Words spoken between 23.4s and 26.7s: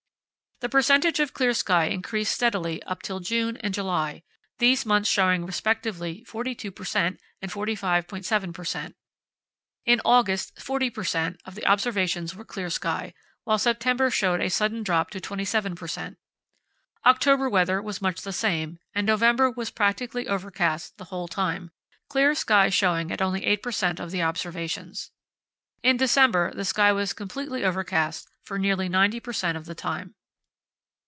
8 per cent. of the observations. In December the